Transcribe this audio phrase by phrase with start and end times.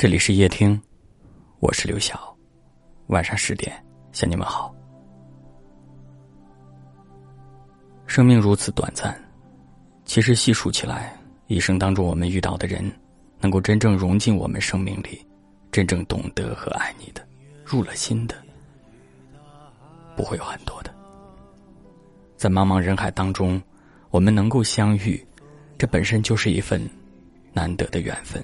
[0.00, 0.80] 这里是夜听，
[1.58, 2.34] 我是刘晓。
[3.08, 3.70] 晚上十点
[4.12, 4.74] 向你们好。
[8.06, 9.14] 生命如此短暂，
[10.06, 11.14] 其实细数起来，
[11.48, 12.82] 一生当中我们遇到的人，
[13.40, 15.22] 能够真正融进我们生命里，
[15.70, 17.22] 真正懂得和爱你的，
[17.62, 18.34] 入了心的，
[20.16, 20.90] 不会有很多的。
[22.38, 23.62] 在茫茫人海当中，
[24.08, 25.22] 我们能够相遇，
[25.76, 26.80] 这本身就是一份
[27.52, 28.42] 难得的缘分。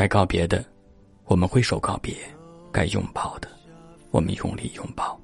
[0.00, 0.64] 该告别的，
[1.26, 2.14] 我们挥手告别；
[2.72, 3.50] 该拥抱的，
[4.10, 5.20] 我们用力拥抱。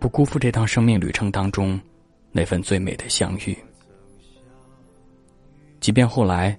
[0.00, 1.78] 不辜负这趟生命旅程当中
[2.30, 3.54] 那份最美的相遇。
[5.80, 6.58] 即便后来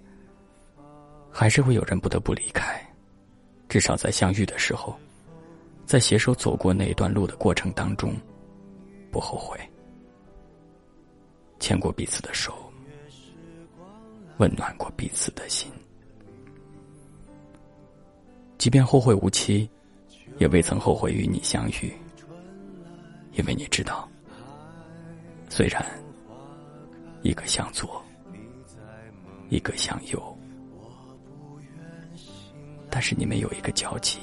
[1.32, 2.80] 还是会有人不得不离开，
[3.68, 4.96] 至少在相遇的时候，
[5.84, 8.14] 在携手走过那一段路的过程当中，
[9.10, 9.60] 不后悔，
[11.60, 12.54] 牵过彼此的手，
[14.38, 15.72] 温暖过彼此的心。
[18.64, 19.70] 即便后会无期，
[20.38, 21.92] 也未曾后悔与你相遇，
[23.34, 24.08] 因为你知道，
[25.50, 25.86] 虽然
[27.24, 28.02] 一个向左，
[29.50, 30.38] 一个向右，
[32.90, 34.20] 但是你们有一个交集，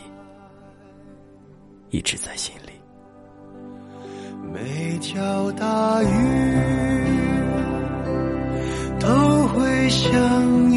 [1.91, 2.71] 一直在心里。
[4.51, 6.07] 每条大鱼
[8.99, 10.70] 都会相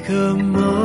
[0.00, 0.79] 个梦。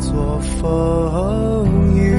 [0.00, 2.14] 做风雨，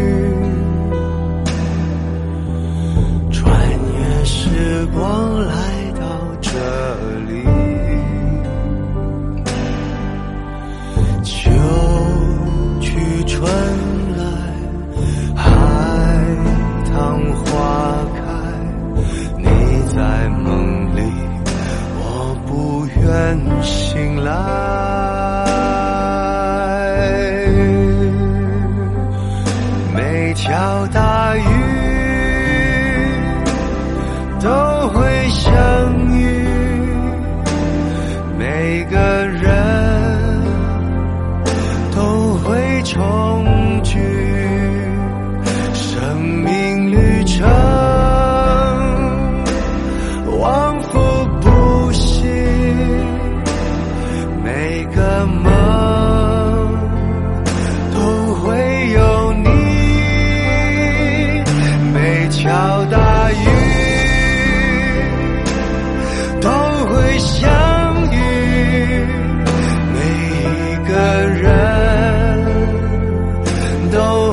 [3.31, 5.80] 穿越时光来
[34.89, 35.53] 会相
[36.11, 36.47] 遇，
[38.37, 38.97] 每个
[39.27, 40.43] 人
[41.95, 43.99] 都会重聚，
[45.73, 47.47] 生命旅程
[50.39, 50.99] 往复
[51.41, 52.23] 不息，
[54.43, 55.60] 每个梦。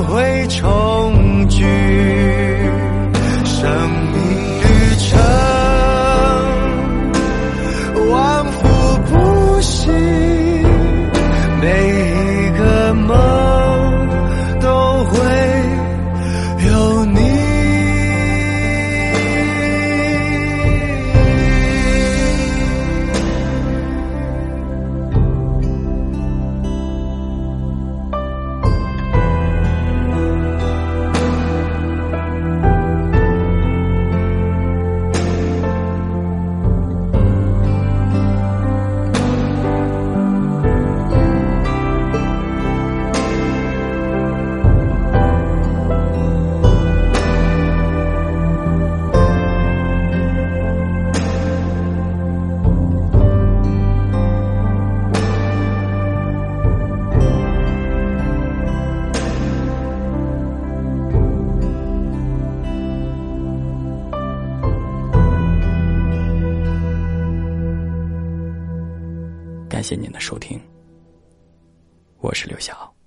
[0.03, 2.08] 会重聚。
[69.69, 70.59] 感谢您的收听，
[72.21, 72.98] 我是刘晓。